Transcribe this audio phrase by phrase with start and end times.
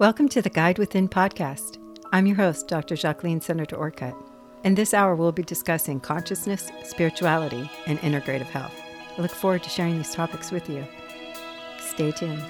[0.00, 1.78] Welcome to the Guide Within podcast.
[2.12, 2.96] I'm your host, Dr.
[2.96, 4.16] Jacqueline Senator Orcutt.
[4.64, 8.74] In this hour, we'll be discussing consciousness, spirituality, and integrative health.
[9.16, 10.84] I look forward to sharing these topics with you.
[11.78, 12.42] Stay tuned.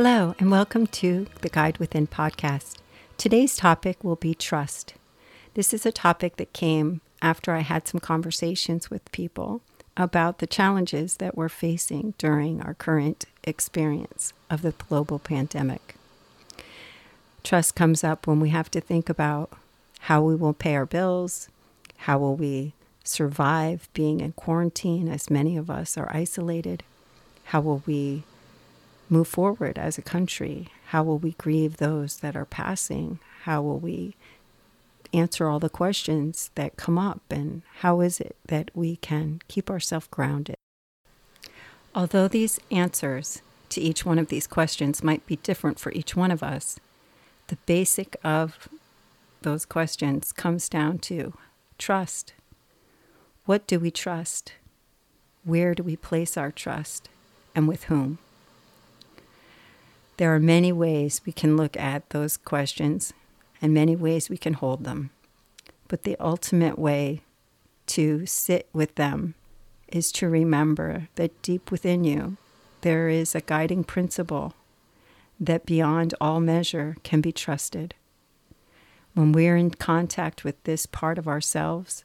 [0.00, 2.76] Hello, and welcome to the Guide Within podcast.
[3.16, 4.94] Today's topic will be trust.
[5.54, 9.60] This is a topic that came after I had some conversations with people
[9.96, 15.96] about the challenges that we're facing during our current experience of the global pandemic.
[17.42, 19.50] Trust comes up when we have to think about
[20.02, 21.48] how we will pay our bills,
[21.96, 26.84] how will we survive being in quarantine, as many of us are isolated,
[27.46, 28.22] how will we
[29.10, 30.68] move forward as a country?
[30.88, 33.18] How will we grieve those that are passing?
[33.42, 34.14] How will we
[35.12, 37.22] answer all the questions that come up?
[37.30, 40.56] And how is it that we can keep ourselves grounded?
[41.94, 46.30] Although these answers to each one of these questions might be different for each one
[46.30, 46.78] of us,
[47.48, 48.68] the basic of
[49.42, 51.32] those questions comes down to
[51.78, 52.34] trust.
[53.46, 54.52] What do we trust?
[55.44, 57.08] Where do we place our trust?
[57.54, 58.18] And with whom?
[60.18, 63.12] There are many ways we can look at those questions
[63.62, 65.10] and many ways we can hold them.
[65.86, 67.22] But the ultimate way
[67.86, 69.34] to sit with them
[69.86, 72.36] is to remember that deep within you
[72.80, 74.54] there is a guiding principle
[75.40, 77.94] that beyond all measure can be trusted.
[79.14, 82.04] When we're in contact with this part of ourselves,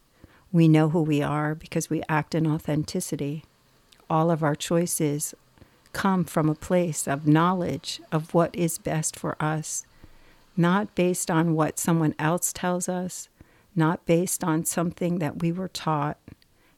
[0.52, 3.44] we know who we are because we act in authenticity.
[4.10, 5.34] All of our choices
[5.94, 9.86] come from a place of knowledge of what is best for us,
[10.58, 13.30] not based on what someone else tells us,
[13.76, 16.18] not based on something that we were taught,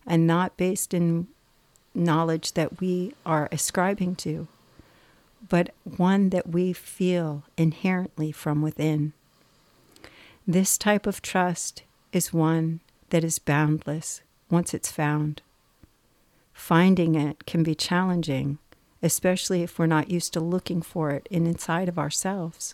[0.06, 1.28] and not based in
[1.94, 4.48] knowledge that we are ascribing to,
[5.47, 9.14] but one that we feel inherently from within.
[10.47, 15.42] This type of trust is one that is boundless once it's found.
[16.53, 18.58] Finding it can be challenging
[19.05, 22.73] especially if we're not used to looking for it in inside of ourselves.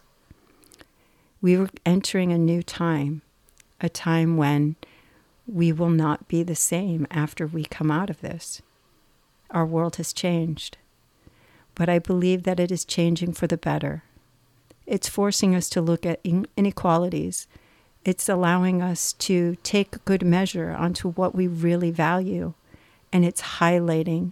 [1.42, 3.22] We were entering a new time,
[3.82, 4.78] a time when
[5.46, 8.62] we will not be the same after we come out of this.
[9.50, 10.78] Our world has changed,
[11.76, 14.04] but I believe that it is changing for the better.
[14.88, 16.26] It's forcing us to look at
[16.56, 17.46] inequalities.
[18.06, 22.54] It's allowing us to take good measure onto what we really value,
[23.12, 24.32] and it's highlighting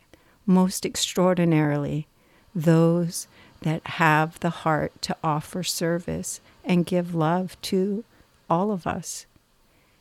[0.50, 2.08] most extraordinarily
[2.56, 3.28] those
[3.62, 8.04] that have the heart to offer service and give love to
[8.50, 9.28] all of us.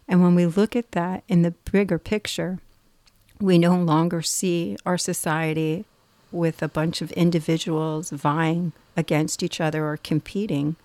[0.09, 2.60] And when we look at that in the bigger picture,
[3.38, 5.84] we no longer see our society
[6.32, 10.76] with a bunch of individuals vying against each other or competing.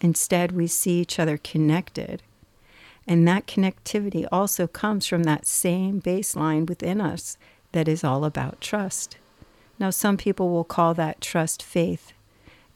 [0.00, 2.22] Instead, we see each other connected.
[3.06, 7.36] And that connectivity also comes from that same baseline within us
[7.72, 9.16] that is all about trust.
[9.78, 12.12] Now, some people will call that trust faith,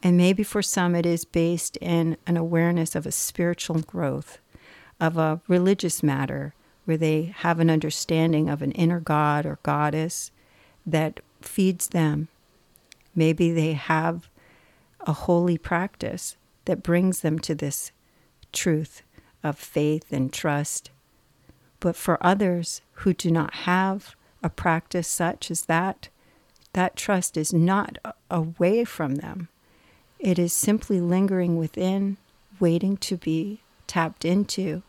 [0.03, 4.39] and maybe for some it is based in an awareness of a spiritual growth,
[4.99, 6.53] of a religious matter,
[6.85, 10.31] where they have an understanding of an inner God or goddess
[10.85, 12.27] that feeds them.
[13.15, 14.29] Maybe they have
[15.01, 16.35] a holy practice
[16.65, 17.91] that brings them to this
[18.51, 19.01] truth
[19.43, 20.91] of faith and trust.
[21.79, 26.09] But for others who do not have a practice such as that,
[26.73, 27.97] that trust is not
[28.29, 29.49] away from them.
[30.19, 32.17] It is simply lingering within,
[32.59, 34.83] waiting to be tapped into.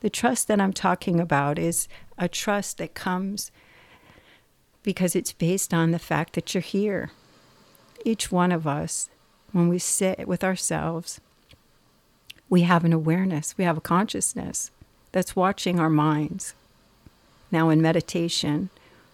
[0.00, 1.88] The trust that I'm talking about is
[2.18, 3.50] a trust that comes
[4.82, 7.10] because it's based on the fact that you're here.
[8.04, 9.08] Each one of us,
[9.52, 11.20] when we sit with ourselves,
[12.50, 14.70] we have an awareness, we have a consciousness
[15.12, 16.54] that's watching our minds.
[17.54, 18.70] Now, in meditation,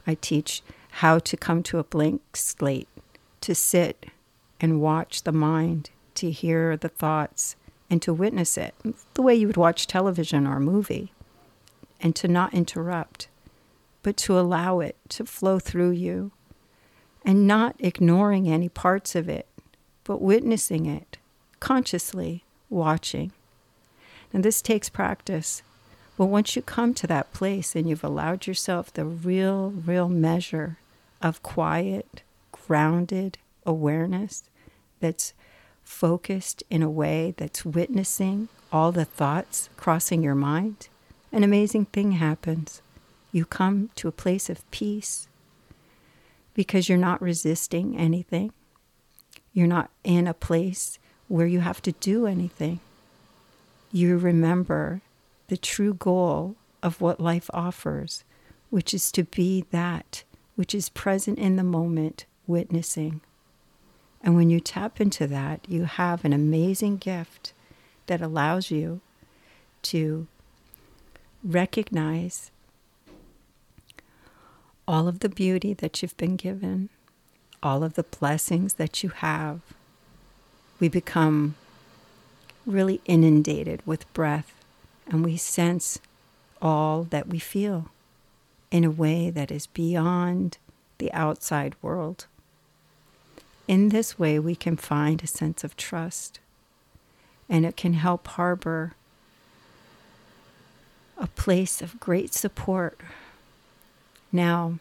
[0.06, 2.88] I teach how to come to a blank slate,
[3.42, 4.06] to sit
[4.58, 7.54] and watch the mind to hear the thoughts
[7.90, 8.74] and to witness it
[9.12, 11.12] the way you would watch television or a movie,
[12.00, 13.28] and to not interrupt,
[14.02, 16.32] but to allow it to flow through you
[17.22, 19.48] and not ignoring any parts of it,
[20.02, 21.18] but witnessing it
[21.60, 23.32] consciously, watching.
[24.32, 25.62] And this takes practice.
[26.20, 30.76] But once you come to that place and you've allowed yourself the real, real measure
[31.22, 32.20] of quiet,
[32.52, 34.42] grounded awareness
[35.00, 35.32] that's
[35.82, 40.90] focused in a way that's witnessing all the thoughts crossing your mind,
[41.32, 42.82] an amazing thing happens.
[43.32, 45.26] You come to a place of peace
[46.52, 48.52] because you're not resisting anything.
[49.54, 52.80] You're not in a place where you have to do anything.
[53.90, 55.00] You remember
[55.50, 58.22] the true goal of what life offers,
[58.70, 60.22] which is to be that
[60.54, 63.20] which is present in the moment, witnessing.
[64.22, 67.52] And when you tap into that, you have an amazing gift
[68.06, 69.00] that allows you
[69.82, 70.28] to
[71.42, 72.52] recognize
[74.86, 76.90] all of the beauty that you've been given,
[77.60, 79.60] all of the blessings that you have.
[80.78, 81.56] We become
[82.66, 84.54] really inundated with breath
[85.10, 85.98] and we sense
[86.62, 87.90] all that we feel
[88.70, 90.56] in a way that is beyond
[90.98, 92.26] the outside world.
[93.66, 96.38] In this way, we can find a sense of trust,
[97.48, 98.94] and it can help harbor
[101.18, 102.98] a place of great support.
[104.32, 104.78] Now,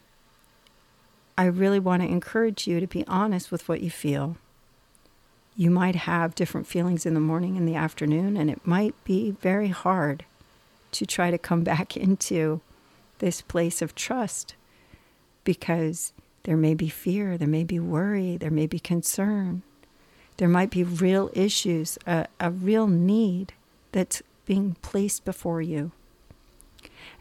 [1.37, 4.37] I really want to encourage you to be honest with what you feel.
[5.59, 9.31] You might have different feelings in the morning and the afternoon, and it might be
[9.31, 10.23] very hard
[10.93, 12.61] to try to come back into
[13.17, 14.55] this place of trust
[15.43, 16.13] because
[16.43, 19.61] there may be fear, there may be worry, there may be concern.
[20.37, 23.51] There might be real issues, a, a real need
[23.91, 25.91] that's being placed before you.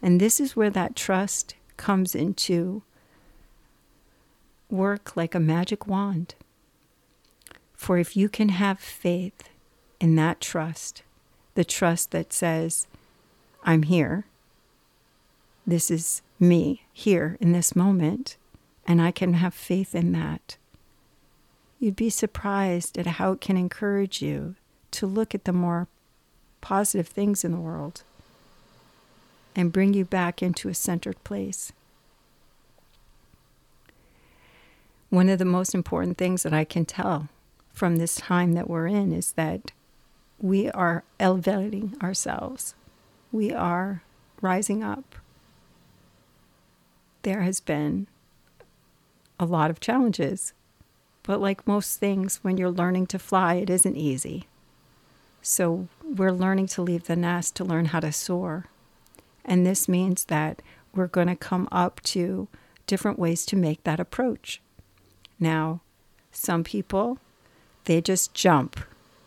[0.01, 2.83] And this is where that trust comes into
[4.71, 6.37] work like a magic wand.
[7.79, 9.49] For if you can have faith
[10.01, 11.03] in that trust,
[11.55, 12.89] the trust that says,
[13.63, 14.27] I'm here,
[15.65, 18.37] this is me here in this moment,
[18.87, 20.57] and I can have faith in that.
[21.79, 24.57] You'd be surprised at how it can encourage you
[24.91, 25.87] to look at the more
[26.61, 28.03] positive things in the world
[29.55, 31.73] and bring you back into a centered place.
[35.11, 37.29] One of the most important things that I can tell
[37.79, 39.71] from this time that we're in is that
[40.41, 42.75] we are elevating ourselves.
[43.31, 44.03] We are
[44.43, 45.15] rising up.
[47.23, 48.09] There has been
[49.39, 50.53] a lot of challenges.
[51.23, 54.49] But like most things, when you're learning to fly, it isn't easy.
[55.41, 58.67] So we're learning to leave the nest to learn how to soar.
[59.45, 62.49] And this means that we're going to come up to
[62.89, 64.61] different ways to make that approach.
[65.39, 65.81] Now,
[66.33, 67.19] some people,
[67.89, 68.79] they just jump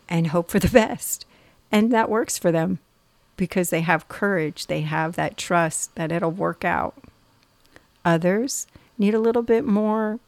[0.08, 1.26] and hope for the best.
[1.70, 2.78] And that works for them
[3.36, 6.94] because they have courage, they have that trust that it'll work out.
[8.04, 8.66] Others,
[8.96, 10.20] need a little bit more,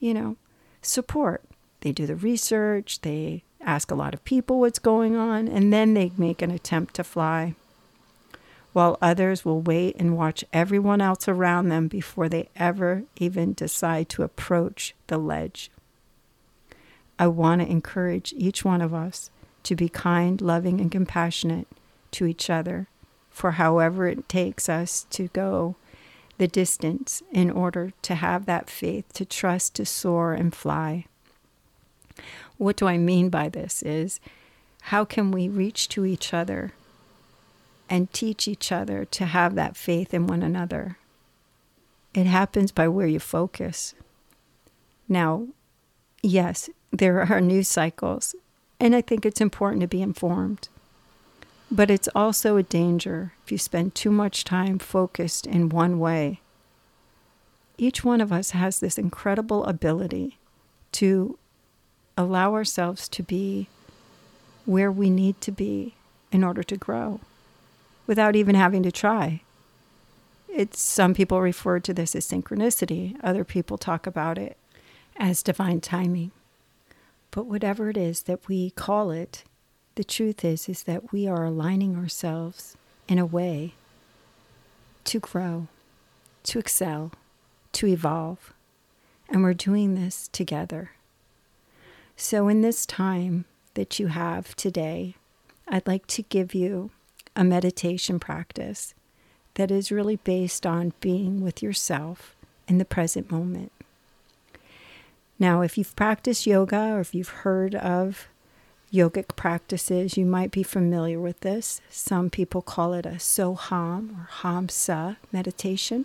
[0.00, 0.36] you know,
[0.82, 1.42] support.
[1.82, 5.94] They do the research, they ask a lot of people what's going on, and then
[5.94, 7.54] they make an attempt to fly.
[8.72, 14.08] While others will wait and watch everyone else around them before they ever even decide
[14.10, 15.70] to approach the ledge.
[17.20, 19.28] I want to encourage each one of us
[19.64, 21.68] to be kind, loving, and compassionate
[22.12, 22.88] to each other
[23.28, 25.76] for however it takes us to go
[26.38, 31.04] the distance in order to have that faith, to trust, to soar and fly.
[32.56, 34.18] What do I mean by this is
[34.84, 36.72] how can we reach to each other
[37.90, 40.96] and teach each other to have that faith in one another?
[42.14, 43.94] It happens by where you focus.
[45.06, 45.48] Now,
[46.22, 48.34] yes, there are news cycles,
[48.78, 50.68] and I think it's important to be informed.
[51.70, 56.40] But it's also a danger if you spend too much time focused in one way.
[57.78, 60.38] Each one of us has this incredible ability
[60.92, 61.38] to
[62.16, 63.68] allow ourselves to be
[64.66, 65.94] where we need to be
[66.32, 67.20] in order to grow
[68.06, 69.40] without even having to try.
[70.48, 74.56] It's some people refer to this as synchronicity, other people talk about it
[75.16, 76.32] as divine timing.
[77.30, 79.44] But whatever it is that we call it,
[79.94, 82.76] the truth is is that we are aligning ourselves
[83.08, 83.74] in a way
[85.04, 85.68] to grow,
[86.44, 87.12] to excel,
[87.72, 88.52] to evolve.
[89.28, 90.92] And we're doing this together.
[92.16, 93.44] So in this time,
[93.74, 95.14] that you have today,
[95.68, 96.90] I'd like to give you
[97.36, 98.94] a meditation practice
[99.54, 102.34] that is really based on being with yourself
[102.68, 103.72] in the present moment.
[105.40, 108.28] Now, if you've practiced yoga or if you've heard of
[108.92, 111.80] yogic practices, you might be familiar with this.
[111.88, 116.04] Some people call it a Soham or Hamsa meditation.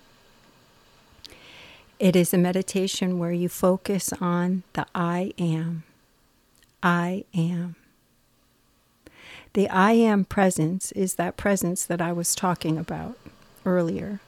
[1.99, 5.83] It is a meditation where you focus on the I am.
[6.81, 7.75] I am.
[9.51, 13.17] The I am presence is that presence that I was talking about
[13.65, 14.21] earlier,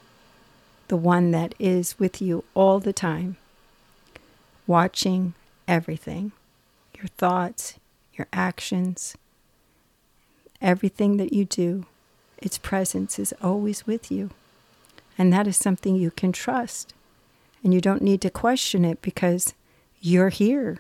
[0.90, 3.38] the one that is with you all the time
[4.68, 5.34] watching
[5.68, 6.32] everything
[6.98, 7.76] your thoughts,
[8.14, 9.16] your actions,
[10.62, 11.86] everything that you do.
[12.40, 14.32] Its presence is always with you.
[15.18, 16.94] And that is something you can trust.
[17.64, 19.54] And you don't need to question it because
[20.02, 20.80] you're here.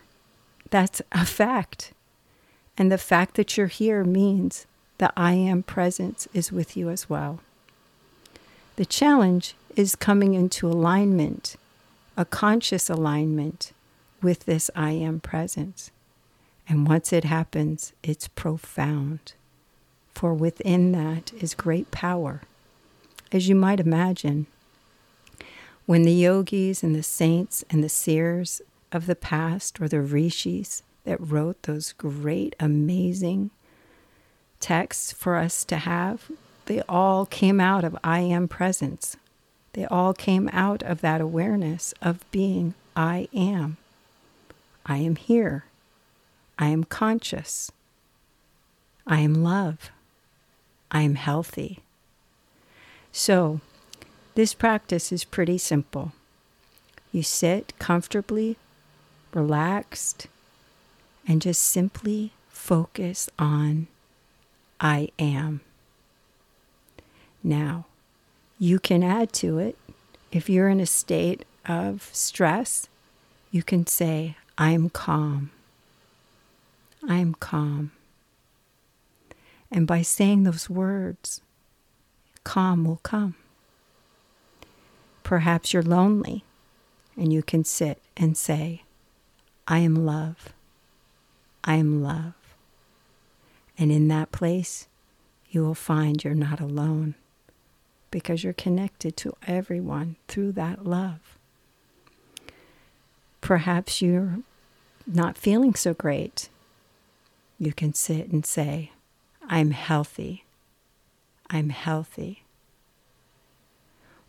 [0.69, 1.93] That's a fact.
[2.77, 4.65] And the fact that you're here means
[4.97, 7.39] the I am presence is with you as well.
[8.75, 11.55] The challenge is coming into alignment,
[12.15, 13.71] a conscious alignment
[14.21, 15.91] with this I am presence.
[16.67, 19.33] And once it happens, it's profound.
[20.13, 22.41] For within that is great power.
[23.31, 24.47] As you might imagine,
[25.85, 30.83] when the yogis and the saints and the seers of the past, or the rishis
[31.03, 33.51] that wrote those great, amazing
[34.59, 36.29] texts for us to have,
[36.65, 39.15] they all came out of I am presence.
[39.73, 43.77] They all came out of that awareness of being I am.
[44.87, 45.65] I am here.
[46.57, 47.71] I am conscious.
[49.05, 49.91] I am love.
[50.91, 51.79] I am healthy.
[53.11, 53.61] So,
[54.35, 56.13] this practice is pretty simple.
[57.11, 58.57] You sit comfortably,
[59.33, 60.27] relaxed,
[61.27, 63.87] and just simply focus on
[64.79, 65.61] I am.
[67.43, 67.85] Now,
[68.59, 69.77] you can add to it
[70.31, 72.87] if you're in a state of stress,
[73.51, 75.51] you can say, I'm calm.
[77.07, 77.91] I'm calm.
[79.71, 81.41] And by saying those words,
[82.43, 83.35] calm will come.
[85.23, 86.43] Perhaps you're lonely
[87.15, 88.83] and you can sit and say,
[89.67, 90.53] I am love.
[91.63, 92.33] I am love.
[93.77, 94.87] And in that place,
[95.49, 97.15] you will find you're not alone
[98.09, 101.36] because you're connected to everyone through that love.
[103.47, 104.39] Perhaps you're
[105.05, 106.49] not feeling so great.
[107.57, 108.91] You can sit and say,
[109.47, 110.43] I'm healthy.
[111.49, 112.43] I'm healthy.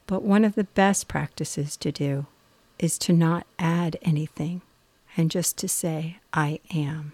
[0.07, 2.27] But one of the best practices to do
[2.79, 4.63] is to not add anything
[5.17, 7.11] and just to say, I am.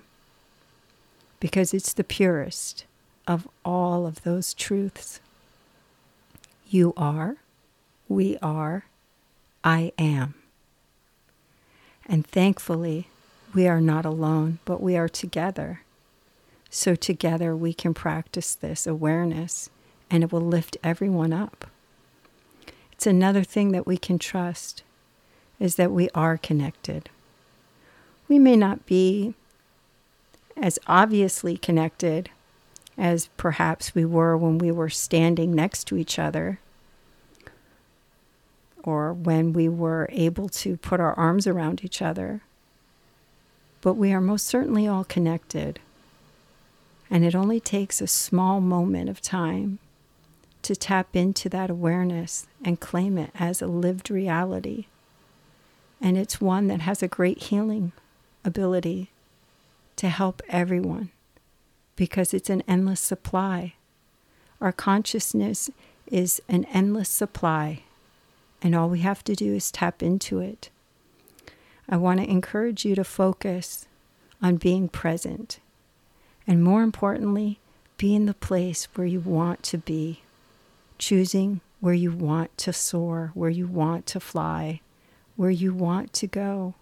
[1.40, 2.84] Because it's the purest
[3.26, 5.20] of all of those truths.
[6.68, 7.38] You are,
[8.10, 8.84] we are,
[9.64, 10.34] I am.
[12.06, 13.08] And thankfully,
[13.54, 15.82] we are not alone, but we are together.
[16.70, 19.70] So together we can practice this awareness
[20.10, 21.70] and it will lift everyone up.
[22.92, 24.82] It's another thing that we can trust
[25.58, 27.10] is that we are connected.
[28.28, 29.34] We may not be
[30.56, 32.30] as obviously connected
[32.96, 36.58] as perhaps we were when we were standing next to each other
[38.84, 42.42] or when we were able to put our arms around each other.
[43.80, 45.80] But we are most certainly all connected.
[47.10, 49.78] And it only takes a small moment of time
[50.62, 54.86] to tap into that awareness and claim it as a lived reality.
[56.00, 57.92] And it's one that has a great healing
[58.44, 59.10] ability
[59.96, 61.10] to help everyone
[61.96, 63.74] because it's an endless supply.
[64.60, 65.70] Our consciousness
[66.06, 67.83] is an endless supply
[68.64, 70.70] and all we have to do is tap into it.
[71.86, 73.86] I want to encourage you to focus
[74.40, 75.60] on being present,
[76.46, 77.58] and more importantly,
[77.98, 80.22] be in the place where you want to be,
[80.96, 84.80] choosing where you want to soar, where you want to fly,
[85.36, 86.74] where you want to go.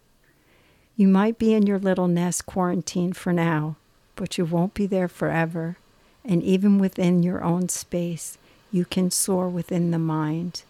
[0.97, 3.75] You might be in your little nest quarantined for now,
[4.15, 5.77] but you won't be there forever.
[6.25, 8.39] And even within your own space,
[8.71, 10.63] you can soar within the mind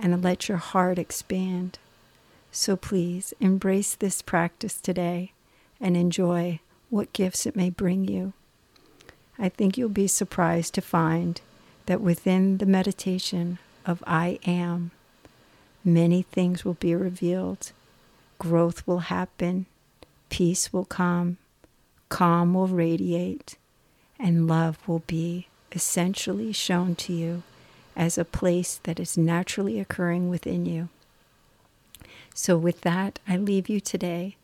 [0.00, 1.78] and let your heart expand.
[2.50, 5.32] So please embrace this practice today
[5.80, 8.32] and enjoy what gifts it may bring you.
[9.38, 11.40] I think you'll be surprised to find
[11.86, 14.90] that within the meditation of I am,
[15.84, 17.72] many things will be revealed.
[18.38, 19.66] Growth will happen,
[20.28, 21.38] peace will come,
[22.08, 23.56] calm will radiate,
[24.18, 27.42] and love will be essentially shown to you
[27.98, 30.88] as a place that is naturally occurring within you.
[32.32, 34.36] So, with that, I leave you today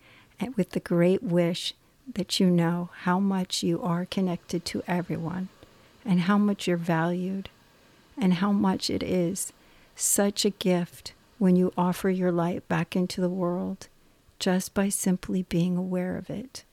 [0.56, 1.73] with the great wish
[2.12, 5.49] that you know how much you are connected to everyone
[6.04, 7.49] and how much you're valued
[8.18, 9.52] and how much it is
[9.94, 13.87] such a gift when you offer your light back into the world
[14.40, 16.64] just by simply being aware of it.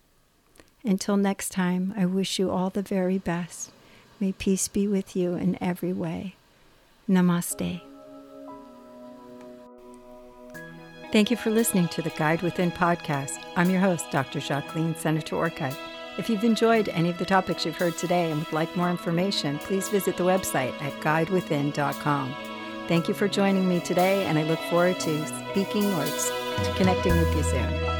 [0.83, 3.71] Until next time, I wish you all the very best.
[4.19, 6.35] May peace be with you in every way.
[7.12, 7.82] Namaste.
[11.12, 13.38] Thank you for listening to the Guide Within podcast.
[13.58, 14.39] I'm your host, Dr.
[14.39, 15.75] Jacqueline Senator Orcutt.
[16.18, 19.60] If you've enjoyed any of the topics you've heard today and would like more information,
[19.60, 22.36] please visit the website at guidewithin.com.
[22.88, 26.06] Thank you for joining me today, and I look forward to speaking or
[26.75, 27.90] connecting with you soon.